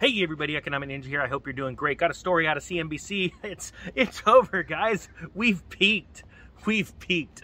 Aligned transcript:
Hey 0.00 0.24
everybody, 0.24 0.56
Economic 0.56 0.88
Ninja 0.88 1.04
here. 1.04 1.22
I 1.22 1.28
hope 1.28 1.46
you're 1.46 1.52
doing 1.52 1.76
great. 1.76 1.98
Got 1.98 2.10
a 2.10 2.14
story 2.14 2.48
out 2.48 2.56
of 2.56 2.64
CNBC. 2.64 3.32
It's 3.44 3.70
it's 3.94 4.22
over, 4.26 4.64
guys. 4.64 5.08
We've 5.34 5.66
peaked. 5.68 6.24
We've 6.66 6.98
peaked. 6.98 7.42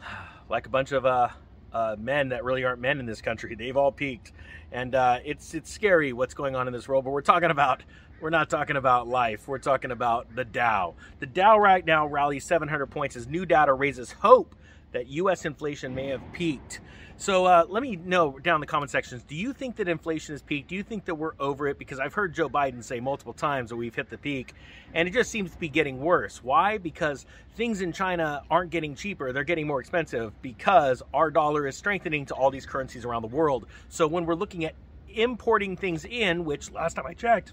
Like 0.48 0.66
a 0.66 0.68
bunch 0.68 0.92
of 0.92 1.06
uh, 1.06 1.28
uh, 1.72 1.96
men 1.98 2.28
that 2.30 2.44
really 2.44 2.64
aren't 2.64 2.80
men 2.80 3.00
in 3.00 3.06
this 3.06 3.20
country. 3.20 3.54
They've 3.54 3.76
all 3.76 3.90
peaked, 3.92 4.32
and 4.72 4.94
uh, 4.94 5.18
it's 5.24 5.54
it's 5.54 5.70
scary 5.72 6.12
what's 6.12 6.34
going 6.34 6.56
on 6.56 6.66
in 6.66 6.72
this 6.72 6.88
world. 6.88 7.04
But 7.04 7.10
we're 7.12 7.20
talking 7.20 7.50
about 7.50 7.84
we're 8.20 8.30
not 8.30 8.50
talking 8.50 8.76
about 8.76 9.06
life. 9.06 9.46
We're 9.46 9.58
talking 9.58 9.92
about 9.92 10.34
the 10.34 10.44
Dow. 10.44 10.94
The 11.20 11.26
Dow 11.26 11.58
right 11.58 11.84
now 11.84 12.06
rallies 12.06 12.44
700 12.44 12.86
points 12.86 13.16
as 13.16 13.28
new 13.28 13.46
data 13.46 13.72
raises 13.72 14.12
hope 14.12 14.56
that 14.96 15.08
U.S. 15.08 15.44
inflation 15.44 15.94
may 15.94 16.08
have 16.08 16.22
peaked. 16.32 16.80
So 17.18 17.44
uh, 17.46 17.64
let 17.68 17.82
me 17.82 17.96
know 17.96 18.38
down 18.38 18.56
in 18.56 18.60
the 18.60 18.66
comment 18.66 18.90
sections. 18.90 19.22
Do 19.22 19.34
you 19.34 19.52
think 19.52 19.76
that 19.76 19.88
inflation 19.88 20.34
has 20.34 20.42
peaked? 20.42 20.68
Do 20.68 20.74
you 20.74 20.82
think 20.82 21.04
that 21.06 21.14
we're 21.14 21.32
over 21.38 21.68
it? 21.68 21.78
Because 21.78 21.98
I've 21.98 22.14
heard 22.14 22.34
Joe 22.34 22.48
Biden 22.48 22.82
say 22.82 23.00
multiple 23.00 23.32
times 23.32 23.70
that 23.70 23.76
we've 23.76 23.94
hit 23.94 24.10
the 24.10 24.18
peak, 24.18 24.54
and 24.94 25.08
it 25.08 25.12
just 25.12 25.30
seems 25.30 25.50
to 25.52 25.58
be 25.58 25.68
getting 25.68 26.00
worse. 26.00 26.42
Why? 26.42 26.78
Because 26.78 27.26
things 27.56 27.80
in 27.80 27.92
China 27.92 28.42
aren't 28.50 28.70
getting 28.70 28.94
cheaper; 28.94 29.32
they're 29.32 29.44
getting 29.44 29.66
more 29.66 29.80
expensive 29.80 30.32
because 30.42 31.02
our 31.14 31.30
dollar 31.30 31.66
is 31.66 31.76
strengthening 31.76 32.26
to 32.26 32.34
all 32.34 32.50
these 32.50 32.66
currencies 32.66 33.04
around 33.04 33.22
the 33.22 33.28
world. 33.28 33.66
So 33.88 34.06
when 34.06 34.26
we're 34.26 34.34
looking 34.34 34.64
at 34.64 34.74
importing 35.08 35.76
things 35.76 36.04
in, 36.04 36.44
which 36.44 36.70
last 36.72 36.94
time 36.94 37.06
I 37.06 37.14
checked, 37.14 37.52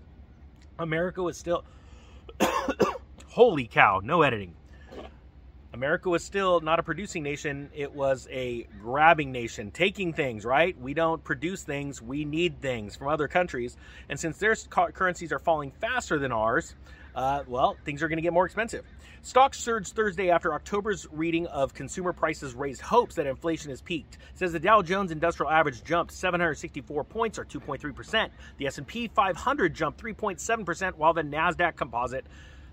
America 0.79 1.21
was 1.21 1.37
still 1.37 1.63
holy 3.27 3.67
cow, 3.67 4.01
no 4.03 4.21
editing. 4.21 4.55
America 5.73 6.07
was 6.07 6.23
still 6.23 6.61
not 6.61 6.79
a 6.79 6.83
producing 6.83 7.23
nation, 7.23 7.71
it 7.73 7.95
was 7.95 8.27
a 8.29 8.67
grabbing 8.79 9.31
nation, 9.31 9.71
taking 9.71 10.13
things, 10.13 10.45
right? 10.45 10.79
We 10.79 10.93
don't 10.93 11.23
produce 11.23 11.63
things, 11.63 11.99
we 11.99 12.25
need 12.25 12.61
things 12.61 12.95
from 12.95 13.07
other 13.07 13.27
countries. 13.27 13.75
And 14.07 14.19
since 14.19 14.37
their 14.37 14.55
currencies 14.55 15.31
are 15.31 15.39
falling 15.39 15.71
faster 15.71 16.19
than 16.19 16.31
ours, 16.31 16.75
uh, 17.15 17.43
well, 17.47 17.75
things 17.85 18.03
are 18.03 18.07
going 18.07 18.17
to 18.17 18.21
get 18.21 18.33
more 18.33 18.45
expensive. 18.45 18.85
Stocks 19.23 19.57
surged 19.57 19.95
Thursday 19.95 20.29
after 20.29 20.53
October's 20.53 21.07
reading 21.11 21.47
of 21.47 21.73
consumer 21.73 22.13
prices 22.13 22.53
raised 22.53 22.81
hopes 22.81 23.15
that 23.15 23.25
inflation 23.25 23.69
has 23.71 23.81
peaked. 23.81 24.15
It 24.15 24.37
says 24.37 24.51
the 24.51 24.59
Dow 24.59 24.83
Jones 24.83 25.11
Industrial 25.11 25.49
Average 25.49 25.83
jumped 25.83 26.11
764 26.11 27.03
points, 27.05 27.39
or 27.39 27.45
2.3%. 27.45 28.29
The 28.57 28.67
S&P 28.67 29.07
500 29.07 29.73
jumped 29.73 30.03
3.7%, 30.03 30.95
while 30.95 31.13
the 31.13 31.23
Nasdaq 31.23 31.77
Composite 31.77 32.25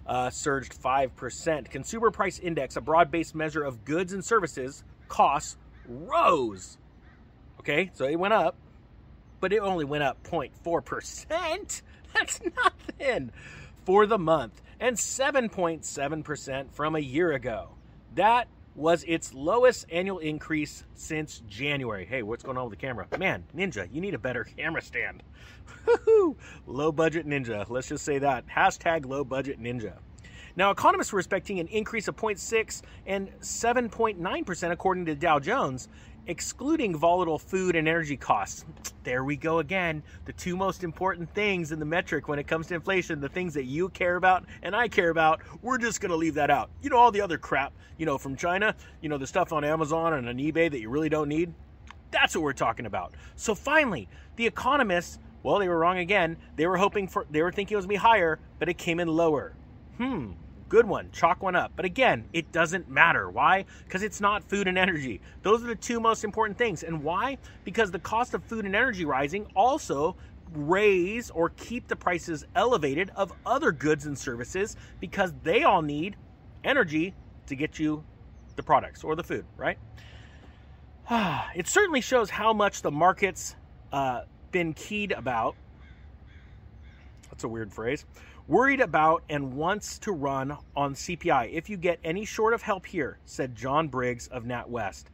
uh, 0.06 0.31
surged 0.31 0.75
5%. 0.75 1.70
Consumer 1.70 2.11
Price 2.11 2.39
Index, 2.39 2.77
a 2.77 2.81
broad 2.81 3.11
based 3.11 3.34
measure 3.34 3.62
of 3.62 3.84
goods 3.84 4.12
and 4.12 4.25
services 4.25 4.84
costs, 5.09 5.57
rose. 5.89 6.79
Okay, 7.61 7.91
so 7.95 8.07
it 8.07 8.19
went 8.19 8.34
up, 8.34 8.57
but 9.41 9.53
it 9.53 9.59
only 9.59 9.84
went 9.84 10.03
up 10.03 10.23
0.4%. 10.23 11.83
That's 12.15 12.41
nothing 12.57 13.31
for 13.84 14.07
the 14.07 14.19
month, 14.19 14.62
and 14.79 14.97
7.7% 14.97 16.73
from 16.73 16.97
a 16.97 17.01
year 17.01 17.33
ago. 17.33 17.70
That 18.14 18.48
was 18.75 19.05
its 19.05 19.35
lowest 19.35 19.87
annual 19.91 20.19
increase 20.19 20.85
since 20.95 21.43
January. 21.49 22.07
Hey, 22.07 22.23
what's 22.23 22.43
going 22.43 22.57
on 22.57 22.71
with 22.71 22.79
the 22.79 22.87
camera? 22.87 23.07
Man, 23.19 23.45
Ninja, 23.57 23.93
you 23.93 24.01
need 24.01 24.15
a 24.15 24.19
better 24.19 24.45
camera 24.57 24.83
stand. 24.83 25.23
low 26.67 26.93
budget 26.93 27.27
Ninja. 27.27 27.69
Let's 27.69 27.89
just 27.89 28.05
say 28.05 28.19
that. 28.19 28.47
Hashtag 28.48 29.07
low 29.07 29.25
budget 29.25 29.61
Ninja. 29.61 29.95
Now, 30.57 30.71
economists 30.71 31.13
were 31.13 31.21
expecting 31.21 31.61
an 31.61 31.69
increase 31.69 32.09
of 32.09 32.17
0.6 32.17 32.83
and 33.07 33.31
7.9% 33.41 34.71
according 34.73 35.07
to 35.07 35.15
Dow 35.15 35.39
Jones, 35.39 35.89
excluding 36.27 36.97
volatile 36.97 37.39
food 37.39 37.77
and 37.77 37.89
energy 37.89 38.17
costs. 38.17 38.65
There 39.03 39.25
we 39.25 39.37
go 39.37 39.59
again. 39.59 40.03
The 40.25 40.33
two 40.33 40.57
most 40.57 40.85
important 40.85 41.33
things 41.35 41.73
in 41.73 41.79
the 41.79 41.85
metric 41.85 42.29
when 42.29 42.39
it 42.39 42.47
comes 42.47 42.67
to 42.69 42.75
inflation, 42.75 43.21
the 43.21 43.29
things 43.29 43.55
that 43.55 43.65
you 43.65 43.89
care 43.89 44.17
about 44.17 44.45
and 44.63 44.77
I 44.77 44.89
care 44.89 45.11
about, 45.11 45.41
we're 45.63 45.79
just 45.79 46.01
going 46.01 46.11
to 46.11 46.17
leave 46.17 46.35
that 46.35 46.51
out. 46.51 46.71
You 46.83 46.91
know, 46.91 46.97
all 46.97 47.11
the 47.11 47.21
other 47.21 47.39
crap, 47.39 47.73
you 47.97 48.07
know, 48.07 48.19
from 48.19 48.36
China, 48.36 48.75
you 49.01 49.09
know, 49.09 49.19
the 49.19 49.27
stuff 49.27 49.53
on 49.53 49.64
Amazon 49.64 50.14
and 50.14 50.29
on 50.29 50.36
eBay 50.36 50.70
that 50.70 50.80
you 50.80 50.89
really 50.91 51.09
don't 51.09 51.29
need. 51.29 51.53
That's 52.11 52.35
what 52.35 52.42
we're 52.42 52.53
talking 52.53 52.86
about. 52.86 53.14
So 53.36 53.55
finally, 53.55 54.09
the 54.36 54.47
economists, 54.47 55.19
well, 55.42 55.59
they 55.59 55.69
were 55.69 55.79
wrong 55.79 55.98
again. 55.98 56.36
They 56.57 56.67
were 56.67 56.77
hoping 56.77 57.09
for, 57.09 57.27
they 57.30 57.42
were 57.42 57.53
thinking 57.53 57.75
it 57.75 57.77
was 57.77 57.86
going 57.86 57.97
to 57.97 58.03
be 58.03 58.09
higher, 58.09 58.39
but 58.59 58.69
it 58.69 58.79
came 58.79 59.01
in 59.01 59.09
lower. 59.09 59.55
Hmm, 59.97 60.33
Good 60.70 60.86
one. 60.86 61.11
Chalk 61.11 61.42
one 61.42 61.57
up. 61.57 61.73
But 61.75 61.85
again, 61.85 62.27
it 62.33 62.53
doesn't 62.53 62.89
matter. 62.89 63.29
Why? 63.29 63.64
Because 63.85 64.05
it's 64.05 64.20
not 64.20 64.45
food 64.45 64.69
and 64.69 64.79
energy. 64.79 65.20
Those 65.42 65.64
are 65.64 65.67
the 65.67 65.75
two 65.75 65.98
most 65.98 66.23
important 66.23 66.57
things. 66.57 66.85
And 66.85 67.03
why? 67.03 67.39
Because 67.64 67.91
the 67.91 67.98
cost 67.98 68.35
of 68.35 68.45
food 68.45 68.64
and 68.64 68.77
energy 68.77 69.05
rising 69.05 69.47
also 69.57 70.17
raise 70.55 71.29
or 71.30 71.48
keep 71.51 71.89
the 71.89 71.97
prices 71.97 72.45
elevated 72.55 73.11
of 73.17 73.33
other 73.45 73.73
goods 73.73 74.07
and 74.07 74.17
services 74.17 74.77
because 75.01 75.33
they 75.42 75.64
all 75.64 75.83
need 75.83 76.14
energy 76.63 77.14
to 77.47 77.57
get 77.57 77.80
you 77.80 78.05
the 78.55 78.63
products 78.63 79.03
or 79.03 79.17
the 79.17 79.25
food, 79.25 79.45
right? 79.57 79.77
it 81.57 81.67
certainly 81.67 82.01
shows 82.01 82.30
how 82.30 82.53
much 82.53 82.83
the 82.83 82.92
market's 82.92 83.57
uh, 83.92 84.20
been 84.53 84.73
keyed 84.73 85.11
about. 85.11 85.57
That's 87.29 87.42
a 87.42 87.48
weird 87.48 87.73
phrase 87.73 88.05
worried 88.50 88.80
about 88.80 89.22
and 89.28 89.52
wants 89.52 90.00
to 90.00 90.11
run 90.11 90.58
on 90.74 90.92
CPI. 90.92 91.52
If 91.52 91.70
you 91.70 91.77
get 91.77 92.00
any 92.02 92.24
short 92.24 92.52
of 92.52 92.62
help 92.62 92.84
here, 92.84 93.16
said 93.24 93.55
John 93.55 93.86
Briggs 93.86 94.27
of 94.27 94.42
NatWest, 94.42 95.05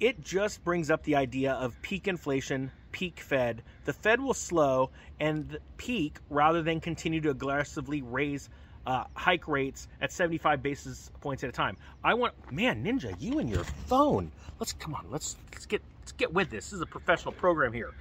it 0.00 0.20
just 0.20 0.64
brings 0.64 0.90
up 0.90 1.04
the 1.04 1.14
idea 1.14 1.52
of 1.52 1.80
peak 1.82 2.08
inflation, 2.08 2.72
peak 2.90 3.20
Fed. 3.20 3.62
The 3.84 3.92
Fed 3.92 4.20
will 4.20 4.34
slow 4.34 4.90
and 5.20 5.56
peak 5.76 6.18
rather 6.30 6.62
than 6.62 6.80
continue 6.80 7.20
to 7.20 7.30
aggressively 7.30 8.02
raise 8.02 8.50
uh, 8.86 9.04
hike 9.14 9.46
rates 9.46 9.86
at 10.00 10.10
75 10.10 10.60
basis 10.60 11.12
points 11.20 11.44
at 11.44 11.50
a 11.50 11.52
time. 11.52 11.76
I 12.02 12.14
want, 12.14 12.34
man, 12.50 12.82
Ninja, 12.82 13.14
you 13.20 13.38
and 13.38 13.48
your 13.48 13.62
phone. 13.86 14.32
Let's 14.58 14.72
come 14.72 14.94
on. 14.94 15.06
Let's 15.10 15.36
let's 15.52 15.66
get 15.66 15.80
let's 16.00 16.12
get 16.12 16.32
with 16.32 16.50
this. 16.50 16.70
This 16.70 16.72
is 16.72 16.80
a 16.80 16.86
professional 16.86 17.34
program 17.34 17.72
here. 17.72 17.92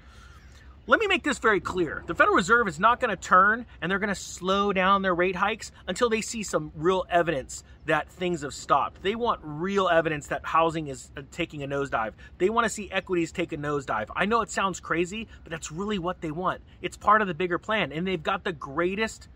Let 0.87 0.99
me 0.99 1.07
make 1.07 1.23
this 1.23 1.37
very 1.37 1.59
clear. 1.59 2.03
The 2.07 2.15
Federal 2.15 2.35
Reserve 2.35 2.67
is 2.67 2.79
not 2.79 2.99
going 2.99 3.15
to 3.15 3.21
turn 3.21 3.67
and 3.81 3.91
they're 3.91 3.99
going 3.99 4.09
to 4.09 4.15
slow 4.15 4.73
down 4.73 5.03
their 5.03 5.13
rate 5.13 5.35
hikes 5.35 5.71
until 5.87 6.09
they 6.09 6.21
see 6.21 6.41
some 6.41 6.71
real 6.75 7.05
evidence 7.11 7.63
that 7.85 8.09
things 8.09 8.41
have 8.41 8.53
stopped. 8.53 9.03
They 9.03 9.15
want 9.15 9.39
real 9.43 9.87
evidence 9.87 10.27
that 10.27 10.45
housing 10.45 10.87
is 10.87 11.11
uh, 11.15 11.21
taking 11.31 11.63
a 11.63 11.67
nosedive. 11.67 12.13
They 12.39 12.49
want 12.49 12.65
to 12.65 12.69
see 12.69 12.89
equities 12.91 13.31
take 13.31 13.53
a 13.53 13.57
nosedive. 13.57 14.07
I 14.15 14.25
know 14.25 14.41
it 14.41 14.49
sounds 14.49 14.79
crazy, 14.79 15.27
but 15.43 15.51
that's 15.51 15.71
really 15.71 15.99
what 15.99 16.21
they 16.21 16.31
want. 16.31 16.61
It's 16.81 16.97
part 16.97 17.21
of 17.21 17.27
the 17.27 17.33
bigger 17.35 17.59
plan. 17.59 17.91
And 17.91 18.07
they've 18.07 18.21
got 18.21 18.43
the 18.43 18.53
greatest. 18.53 19.27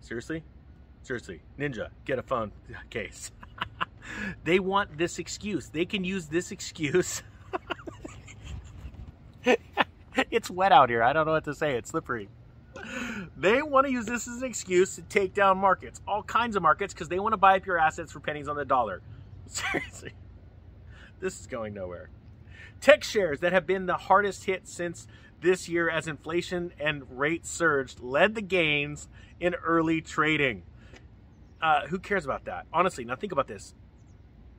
Seriously? 0.00 0.42
Seriously. 1.02 1.40
Ninja, 1.58 1.88
get 2.04 2.18
a 2.18 2.22
phone 2.22 2.52
case. 2.90 3.30
they 4.44 4.58
want 4.58 4.98
this 4.98 5.18
excuse. 5.18 5.68
They 5.68 5.84
can 5.84 6.04
use 6.04 6.26
this 6.26 6.50
excuse. 6.50 7.22
it's 10.30 10.50
wet 10.50 10.72
out 10.72 10.90
here. 10.90 11.02
I 11.02 11.12
don't 11.12 11.26
know 11.26 11.32
what 11.32 11.44
to 11.44 11.54
say. 11.54 11.76
It's 11.76 11.90
slippery. 11.90 12.28
They 13.36 13.62
want 13.62 13.86
to 13.86 13.92
use 13.92 14.06
this 14.06 14.28
as 14.28 14.42
an 14.42 14.44
excuse 14.48 14.96
to 14.96 15.02
take 15.02 15.34
down 15.34 15.58
markets, 15.58 16.00
all 16.06 16.22
kinds 16.22 16.56
of 16.56 16.62
markets, 16.62 16.94
because 16.94 17.08
they 17.08 17.18
want 17.18 17.32
to 17.32 17.36
buy 17.36 17.56
up 17.56 17.66
your 17.66 17.78
assets 17.78 18.12
for 18.12 18.20
pennies 18.20 18.48
on 18.48 18.56
the 18.56 18.64
dollar. 18.64 19.02
Seriously, 19.46 20.12
this 21.20 21.40
is 21.40 21.46
going 21.46 21.74
nowhere. 21.74 22.10
Tech 22.80 23.02
shares 23.02 23.40
that 23.40 23.52
have 23.52 23.66
been 23.66 23.86
the 23.86 23.96
hardest 23.96 24.44
hit 24.44 24.68
since 24.68 25.08
this 25.40 25.68
year 25.68 25.88
as 25.88 26.06
inflation 26.06 26.72
and 26.78 27.18
rates 27.18 27.50
surged 27.50 28.00
led 28.00 28.34
the 28.34 28.42
gains 28.42 29.08
in 29.40 29.54
early 29.54 30.00
trading. 30.00 30.62
Uh, 31.60 31.86
who 31.88 31.98
cares 31.98 32.24
about 32.24 32.44
that? 32.44 32.66
Honestly, 32.72 33.04
now 33.04 33.16
think 33.16 33.32
about 33.32 33.48
this. 33.48 33.74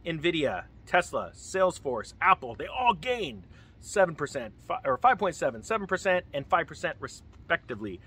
Nvidia, 0.05 0.65
Tesla, 0.85 1.31
Salesforce, 1.35 2.13
Apple, 2.21 2.55
they 2.55 2.67
all 2.67 2.93
gained. 2.93 3.43
7%, 3.81 4.51
or 4.85 4.97
5.7, 4.97 5.87
7%, 5.87 6.21
and 6.33 6.49
5% 6.49 6.93
respectively. 6.99 7.99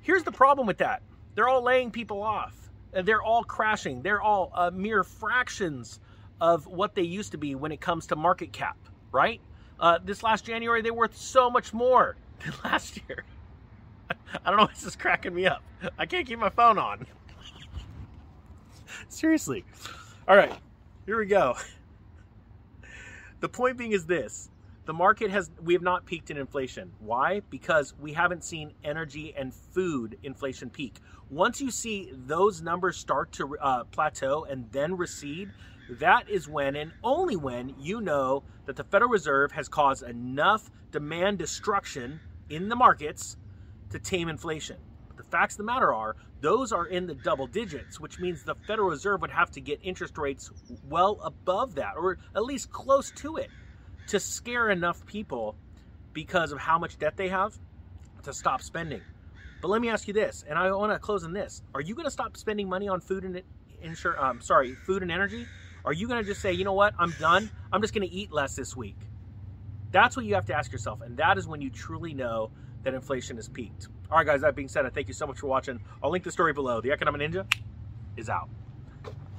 Here's 0.00 0.22
the 0.22 0.32
problem 0.32 0.66
with 0.66 0.78
that 0.78 1.02
they're 1.34 1.48
all 1.48 1.62
laying 1.62 1.90
people 1.90 2.22
off, 2.22 2.70
they're 2.92 3.22
all 3.22 3.44
crashing, 3.44 4.02
they're 4.02 4.20
all 4.20 4.50
uh, 4.54 4.70
mere 4.72 5.04
fractions 5.04 6.00
of 6.40 6.66
what 6.66 6.94
they 6.94 7.02
used 7.02 7.32
to 7.32 7.38
be 7.38 7.54
when 7.54 7.72
it 7.72 7.80
comes 7.80 8.06
to 8.08 8.16
market 8.16 8.52
cap, 8.52 8.78
right? 9.12 9.40
Uh, 9.78 9.98
this 10.02 10.22
last 10.22 10.44
January, 10.44 10.82
they 10.82 10.90
were 10.90 10.98
worth 10.98 11.16
so 11.16 11.50
much 11.50 11.72
more 11.72 12.16
than 12.44 12.52
last 12.64 12.98
year. 13.08 13.24
I 14.44 14.50
don't 14.50 14.58
know, 14.58 14.66
this 14.66 14.84
is 14.84 14.96
cracking 14.96 15.34
me 15.34 15.46
up. 15.46 15.62
I 15.98 16.06
can't 16.06 16.26
keep 16.26 16.38
my 16.38 16.50
phone 16.50 16.78
on. 16.78 17.06
Seriously. 19.08 19.64
All 20.28 20.36
right, 20.36 20.52
here 21.06 21.18
we 21.18 21.26
go. 21.26 21.56
The 23.40 23.48
point 23.48 23.78
being 23.78 23.92
is 23.92 24.06
this 24.06 24.50
the 24.90 24.94
market 24.94 25.30
has 25.30 25.52
we 25.62 25.72
have 25.74 25.82
not 25.84 26.04
peaked 26.04 26.32
in 26.32 26.36
inflation. 26.36 26.90
Why? 26.98 27.42
Because 27.48 27.94
we 28.00 28.12
haven't 28.12 28.42
seen 28.42 28.72
energy 28.82 29.32
and 29.38 29.54
food 29.54 30.18
inflation 30.24 30.68
peak. 30.68 30.96
Once 31.30 31.60
you 31.60 31.70
see 31.70 32.10
those 32.12 32.60
numbers 32.60 32.96
start 32.96 33.30
to 33.34 33.56
uh, 33.58 33.84
plateau 33.84 34.42
and 34.50 34.68
then 34.72 34.96
recede 34.96 35.48
that 36.00 36.28
is 36.28 36.48
when 36.48 36.74
and 36.74 36.90
only 37.04 37.36
when 37.36 37.72
you 37.78 38.00
know 38.00 38.42
that 38.66 38.74
the 38.74 38.82
federal 38.82 39.12
reserve 39.12 39.52
has 39.52 39.68
caused 39.68 40.02
enough 40.02 40.72
demand 40.90 41.38
destruction 41.38 42.18
in 42.48 42.68
the 42.68 42.74
markets 42.74 43.36
to 43.90 44.00
tame 44.00 44.28
inflation. 44.28 44.78
But 45.06 45.18
the 45.18 45.30
facts 45.30 45.54
of 45.54 45.58
the 45.58 45.64
matter 45.72 45.94
are, 45.94 46.16
those 46.40 46.72
are 46.72 46.86
in 46.86 47.06
the 47.06 47.14
double 47.14 47.46
digits, 47.46 48.00
which 48.00 48.18
means 48.18 48.42
the 48.42 48.56
Federal 48.66 48.88
Reserve 48.88 49.20
would 49.20 49.30
have 49.30 49.52
to 49.52 49.60
get 49.60 49.78
interest 49.82 50.18
rates 50.18 50.50
well 50.88 51.20
above 51.22 51.76
that, 51.76 51.92
or 51.96 52.18
at 52.34 52.44
least 52.44 52.72
close 52.72 53.12
to 53.12 53.36
it, 53.36 53.50
to 54.08 54.20
scare 54.20 54.70
enough 54.70 55.04
people 55.06 55.56
because 56.12 56.52
of 56.52 56.58
how 56.58 56.78
much 56.78 56.98
debt 56.98 57.16
they 57.16 57.28
have 57.28 57.58
to 58.24 58.32
stop 58.32 58.62
spending. 58.62 59.02
But 59.60 59.68
let 59.68 59.80
me 59.80 59.88
ask 59.88 60.08
you 60.08 60.14
this, 60.14 60.44
and 60.48 60.58
I 60.58 60.70
want 60.72 60.92
to 60.92 60.98
close 60.98 61.24
on 61.24 61.32
this: 61.32 61.62
Are 61.74 61.80
you 61.80 61.94
going 61.94 62.06
to 62.06 62.10
stop 62.10 62.36
spending 62.36 62.68
money 62.68 62.88
on 62.88 63.00
food 63.00 63.24
and 63.24 63.42
insure? 63.82 64.22
Um, 64.22 64.40
sorry, 64.40 64.74
food 64.74 65.02
and 65.02 65.10
energy? 65.12 65.46
Are 65.84 65.92
you 65.92 66.08
going 66.08 66.22
to 66.22 66.26
just 66.26 66.42
say, 66.42 66.52
you 66.52 66.64
know 66.64 66.74
what, 66.74 66.94
I'm 66.98 67.12
done. 67.18 67.50
I'm 67.72 67.80
just 67.80 67.94
going 67.94 68.06
to 68.06 68.14
eat 68.14 68.32
less 68.32 68.54
this 68.54 68.76
week. 68.76 68.98
That's 69.92 70.14
what 70.14 70.26
you 70.26 70.34
have 70.34 70.46
to 70.46 70.54
ask 70.54 70.70
yourself, 70.72 71.00
and 71.00 71.16
that 71.16 71.38
is 71.38 71.46
when 71.46 71.60
you 71.60 71.70
truly 71.70 72.14
know 72.14 72.50
that 72.82 72.94
inflation 72.94 73.36
has 73.36 73.48
peaked. 73.48 73.88
All 74.10 74.18
right, 74.18 74.26
guys. 74.26 74.40
That 74.42 74.54
being 74.54 74.68
said, 74.68 74.86
I 74.86 74.90
thank 74.90 75.08
you 75.08 75.14
so 75.14 75.26
much 75.26 75.38
for 75.38 75.46
watching. 75.46 75.80
I'll 76.02 76.10
link 76.10 76.24
the 76.24 76.32
story 76.32 76.52
below. 76.52 76.80
The 76.80 76.92
Economic 76.92 77.20
Ninja 77.20 77.52
is 78.16 78.28
out. 78.28 78.48